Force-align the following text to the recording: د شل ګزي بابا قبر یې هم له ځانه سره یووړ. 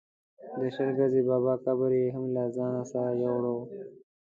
د 0.59 0.61
شل 0.75 0.89
ګزي 0.99 1.21
بابا 1.29 1.53
قبر 1.65 1.91
یې 2.01 2.07
هم 2.15 2.25
له 2.35 2.43
ځانه 2.55 2.81
سره 2.91 3.11
یووړ. 3.21 3.45